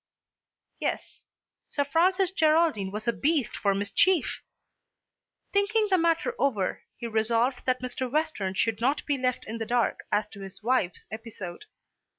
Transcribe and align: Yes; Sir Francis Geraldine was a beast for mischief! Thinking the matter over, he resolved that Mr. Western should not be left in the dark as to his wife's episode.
Yes; 0.79 1.25
Sir 1.67 1.83
Francis 1.83 2.31
Geraldine 2.31 2.89
was 2.89 3.07
a 3.07 3.13
beast 3.13 3.55
for 3.55 3.75
mischief! 3.75 4.41
Thinking 5.53 5.89
the 5.91 5.97
matter 5.99 6.33
over, 6.39 6.81
he 6.97 7.05
resolved 7.05 7.67
that 7.67 7.83
Mr. 7.83 8.11
Western 8.11 8.55
should 8.55 8.81
not 8.81 9.05
be 9.05 9.15
left 9.19 9.45
in 9.45 9.59
the 9.59 9.65
dark 9.67 9.99
as 10.11 10.27
to 10.29 10.39
his 10.41 10.63
wife's 10.63 11.05
episode. 11.11 11.65